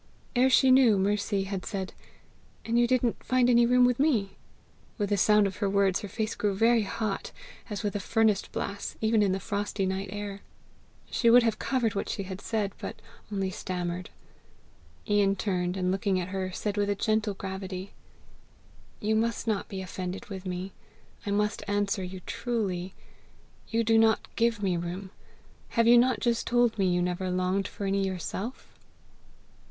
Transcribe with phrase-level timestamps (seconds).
[0.35, 1.93] Ere she knew, Mercy had said
[2.65, 4.31] "And you didn't find any room with me?"
[4.97, 7.31] With the sound of her words her face grew hot,
[7.69, 10.41] as with a furnace blast, even in the frosty night air.
[11.11, 12.99] She would have covered what she had said, but
[13.31, 14.09] only stammered.
[15.07, 17.93] Ian turned, and looking at her, said with a gentle gravity
[18.99, 20.71] "You must not be offended with me!
[21.27, 22.95] I must answer you truly.
[23.67, 25.11] You do not give me room:
[25.77, 28.73] have you not just told me you never longed for any yourself?"